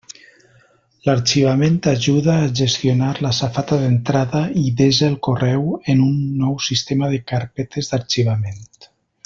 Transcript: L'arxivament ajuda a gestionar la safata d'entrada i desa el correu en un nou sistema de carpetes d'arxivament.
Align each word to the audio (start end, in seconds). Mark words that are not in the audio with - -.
L'arxivament 1.07 1.75
ajuda 1.91 2.37
a 2.37 2.47
gestionar 2.61 3.11
la 3.27 3.33
safata 3.41 3.79
d'entrada 3.83 4.43
i 4.63 4.65
desa 4.81 5.07
el 5.11 5.19
correu 5.29 5.71
en 5.95 6.05
un 6.09 6.17
nou 6.45 6.57
sistema 6.71 7.11
de 7.15 7.21
carpetes 7.33 7.93
d'arxivament. 7.93 8.67